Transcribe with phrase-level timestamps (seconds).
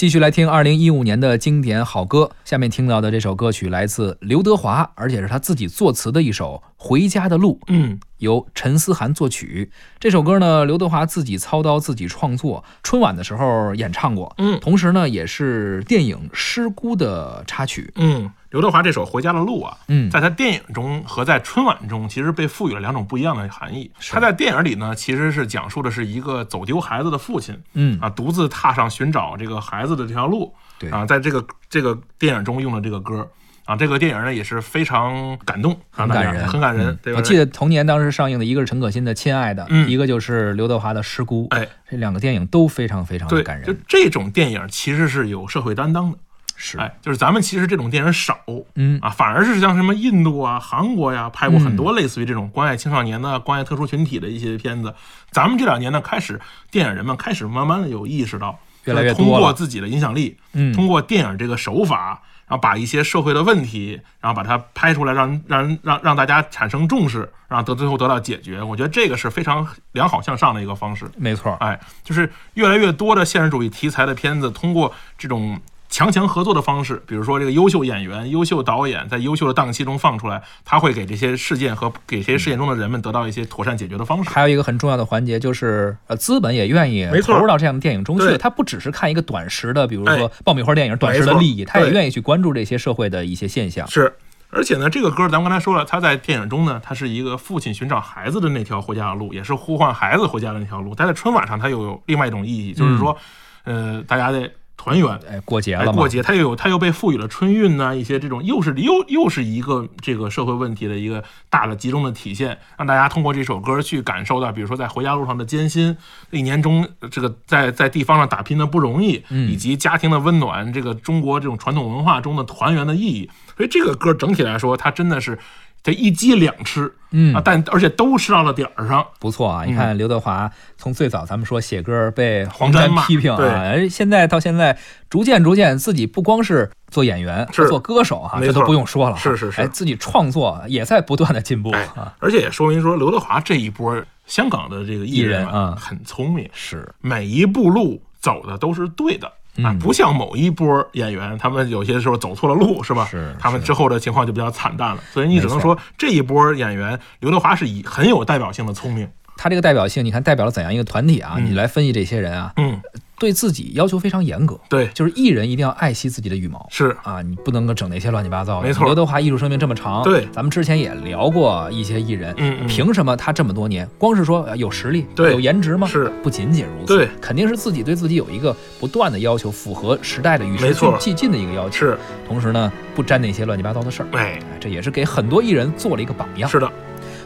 [0.00, 2.30] 继续来听二零一五年的经典好歌。
[2.46, 9.70] 下面听到的这首歌曲来自刘德华，而且是他自己作词的一首《回家的路》，嗯，由陈思涵作曲。
[9.98, 17.92] 这首歌呢，刘德华自己操刀自己创作，春晚的时候演唱过，嗯同时呢，也是电影《失孤》的插曲。
[17.96, 23.90] 嗯，刘德华这首《回家的路》啊，嗯在他电影中和在春晚中，其实被赋予了两种不一样的含义。
[24.10, 30.52] 他在电影里呢，其实是讲述的是一个走丢孩子的父亲嗯啊，独自踏上寻找这个孩子的这条路。
[30.80, 33.28] 对啊，在这个这个电影中用了这个歌
[33.66, 36.98] 啊，这个电影呢也是非常感动，很感人，很感人嗯。
[37.02, 43.80] 对吧我记得同年当时上映的一个是陈可辛的《亲爱的》，嗯一个就是刘德华的《失孤》，哎，这两个电影都非常非常感人。
[43.86, 46.18] 这种电影其实是有社会担当的。
[46.62, 48.38] 是，哎，就是咱们其实这种电影少，
[48.74, 54.94] 嗯啊，反而是像什么印度啊、韩国呀、拍过很多类似于这种关爱青少年的、关爱特殊群体的一些片子。
[55.30, 56.38] 咱们这两年呢，开始
[56.70, 68.62] 电影人们开始慢慢的有意识到，越来越通过自己的影响力，嗯通过电影这个手法，然后把一些社会的问题，然后把它拍出来让，让让让大家产生重视，然后得最后得到解决。
[68.62, 71.10] 我觉得这个是非常良好向上的一个方式。
[71.16, 75.58] 没错，哎，就是越来越多的现实主义题材的片子，通过这种
[75.90, 84.30] 强强合作的方式，比如说这个优秀演员、优秀导演在优秀的档期中放出来，他会给这些事件和给这些事件中的人们得到一些妥善解决的方式。
[84.30, 88.38] 还有一个很重要的环节就是，呃，资本也愿意投入到这样的电影中去。
[88.38, 93.86] 他不只是看一个短时的，比如说哎爆米花电影短时的利益，他也愿意去关注这些社会的一些现象。
[93.88, 94.14] 是，
[94.50, 100.94] 而且呢，这个歌咱们刚才说了，他在电影中呢，他是一个父亲寻找孩子的那条回家的路，也是呼唤孩子回家的那条路。
[100.96, 103.16] 但在春晚上，它又有另外一种意义，就是说，
[103.64, 104.50] 呃，大家得
[104.80, 105.20] 团圆。
[105.28, 115.94] 哎，过节哎，了嘛，过节，它又有，它又被赋予了春运呢、一些这种，又是又又是一个这个社会问题的一个大的集中的体现，让大家通过这首歌去感受到，比如说在回家路上的艰辛，
[116.30, 123.28] 一年中呃这个在在地方上打拼的不容易，嗯以及家庭的温暖，这个中国这种传统文化中的团圆的意义。
[123.56, 125.38] 所以这个歌整体来说，它真的是
[125.82, 129.64] 这一鸡两吃，嗯啊，但而且都吃到了点儿上，不错啊！
[129.64, 134.76] 你看刘德华从最早咱们说写歌被黄黄沾批评啊，对而现在到现在
[135.08, 149.32] 逐渐逐渐自己不光是做演员、是做歌手哈，没错这都不用说了哈，是是是哎，自己创作也在不断的进步哎啊，，而且也说明说刘德华这一波香港的这个艺艺人啊很聪明，是每一步路走的都是对的。
[149.62, 153.06] 啊嗯，不像某一波演员，他们有些时候走错了路，是吧？
[153.10, 155.02] 是他们之后的情况就比较惨淡了。
[155.12, 159.08] 所以你只能说这一波演员，刘德华是以很有代表性的聪明。
[159.42, 161.36] 他这个代表性，你看代表了怎样一个团体啊？
[161.38, 162.78] 嗯你来分析这些人啊，嗯，
[163.18, 166.68] 对自己要求非常严格，对，就是艺人一定要爱惜自己的羽毛。
[166.70, 168.66] 是啊，你不能够整那些乱七八糟的。
[168.66, 175.86] 没错刘德华艺术生命这么长，对咱们之前也聊过一些艺人，嗯嗯凭什么他这么多年，光是说呃有实力、对有颜值吗？
[175.86, 181.78] 是不仅仅如此，对，肯定是自己对自己有一个不断的要求，符合时代的与时俱进的一个要求。
[181.86, 184.06] 是，同时呢，不沾那些乱七八糟的事儿。
[184.12, 186.48] 哎，哎这也是给很多艺人做了一个榜样。
[186.48, 186.70] 是的，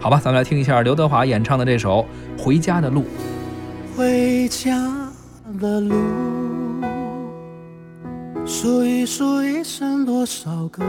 [0.00, 2.06] 好吧，咱们来听一下刘德华演唱的这首
[2.42, 3.02] 《回家的路》。
[3.94, 4.72] 回家
[5.60, 5.94] 的路，
[8.46, 10.82] 数一数一生多少个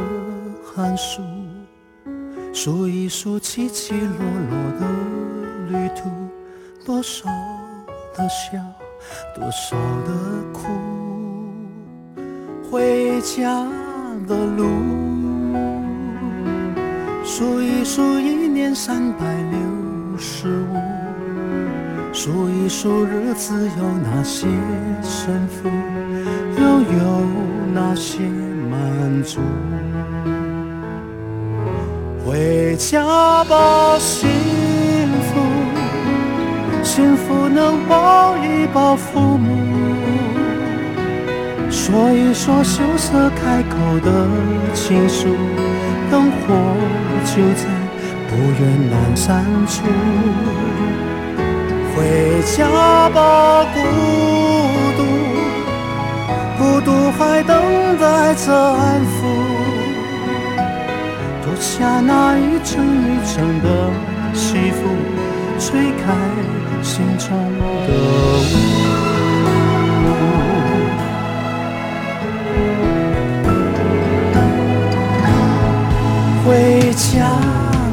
[0.64, 1.22] 寒暑，
[2.54, 4.10] 数一数起起落
[4.50, 4.88] 落的
[5.72, 6.10] 旅途，
[6.86, 7.26] 多少
[8.16, 8.58] 的笑，
[9.36, 10.14] 多少的
[10.54, 10.70] 哭。
[12.72, 13.68] 回家
[14.26, 14.70] 的路，
[17.34, 20.76] 数一数一年三百六十五。
[22.12, 24.48] 数一数日子有哪些
[25.02, 25.70] 胜负，
[26.60, 27.26] 又有
[27.74, 28.20] 哪些
[28.70, 29.40] 满足？
[32.26, 34.28] 回家吧，幸
[35.24, 35.40] 福，
[36.84, 39.56] 幸福能抱一抱父母，
[41.70, 44.28] 说一说羞涩开口的
[44.74, 45.30] 情书，
[46.12, 46.38] 灯火
[47.24, 47.64] 就在
[48.28, 48.62] 不远
[48.92, 49.82] 阑珊处。
[51.96, 51.98] 回
[52.58, 53.80] 家吧，孤
[54.98, 55.00] 独，
[56.58, 57.56] 孤独还等
[57.98, 59.08] 待着安抚。
[61.44, 63.66] 脱下那一层一层的
[64.34, 64.80] 西服，
[65.58, 66.04] 吹开
[66.84, 67.30] 心中
[67.88, 68.71] 的雾。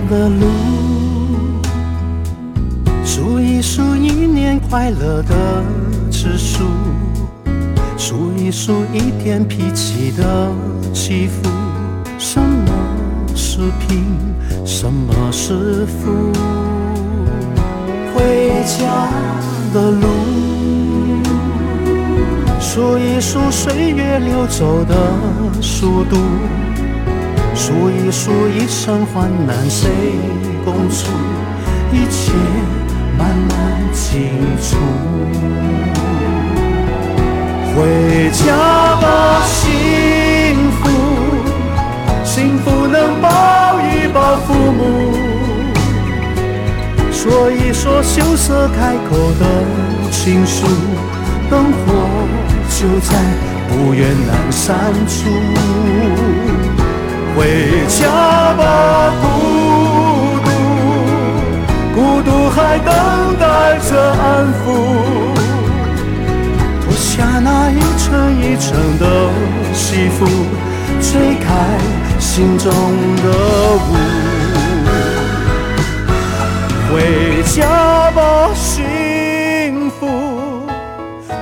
[0.08, 0.46] 的路。
[3.04, 5.64] 数一数一年快乐的
[6.10, 6.64] 指数，
[7.96, 10.52] 数一数一天脾气的
[10.92, 11.48] 起伏。
[12.18, 12.72] 什么
[13.34, 14.04] 是贫，
[14.64, 16.32] 什么是富？
[18.14, 19.08] 回家
[19.72, 20.06] 的路，
[22.60, 24.94] 数一数岁月流走的
[25.62, 26.16] 速度，
[27.58, 29.90] 数一数一生患难谁
[30.64, 31.08] 共处，
[31.92, 32.32] 一切
[33.18, 34.30] 慢慢清
[34.62, 34.76] 楚。
[37.74, 38.54] 回家
[39.00, 40.88] 吧，幸福，
[42.24, 43.28] 幸福能抱
[43.80, 45.12] 一抱父母，
[47.10, 49.44] 说一说羞涩开口的
[50.12, 50.64] 情书，
[51.50, 51.92] 灯火
[52.78, 53.16] 就在
[53.68, 55.28] 不远阑珊处。
[57.38, 57.46] 回
[57.86, 58.02] 家
[58.54, 59.28] 吧，孤
[60.42, 60.50] 独，
[61.94, 62.92] 孤独还等
[63.38, 64.58] 待着安抚。
[66.82, 68.08] 脱下那一层
[68.42, 69.04] 一层的
[69.72, 70.26] 西服，
[71.00, 71.78] 吹开
[72.18, 72.72] 心中
[73.22, 73.26] 的
[73.86, 73.88] 雾。
[76.90, 80.08] 回家吧，幸福，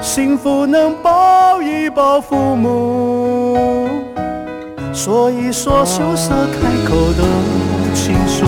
[0.03, 3.16] 幸福能抱一抱父母，
[5.06, 7.23] 说一说羞涩开口的
[7.94, 8.44] 情书，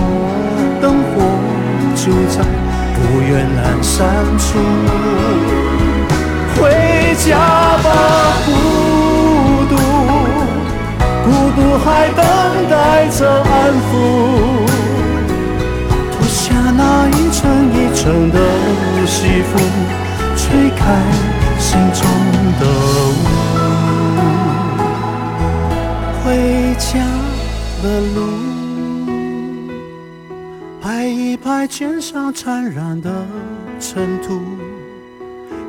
[0.82, 1.22] 灯火
[1.94, 2.42] 就在
[2.94, 3.96] 不远阑珊
[4.36, 4.58] 处。
[6.56, 7.38] 回家
[7.78, 7.86] 吧，
[8.44, 8.50] 孤
[9.70, 9.76] 独，
[11.22, 12.26] 孤独还等
[12.68, 13.88] 待着安抚。
[16.10, 16.42] 脱下
[16.76, 17.38] 那一层
[17.72, 18.36] 一层的
[19.06, 19.56] 西服，
[20.36, 20.82] 吹开
[21.60, 22.02] 心中
[22.58, 22.66] 的
[31.58, 33.26] 在肩上沾染的
[33.80, 34.40] 尘土。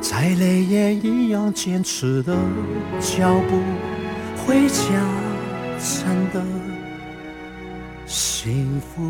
[0.00, 2.32] 再累也一样坚持的
[3.00, 3.60] 脚步，
[4.36, 4.84] 回家
[5.80, 6.40] 真的
[8.06, 9.02] 幸福。